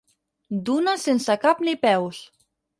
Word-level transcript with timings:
Dunes 0.69 1.05
sense 1.09 1.37
cap 1.45 1.63
ni 1.69 1.79
peus. 1.87 2.27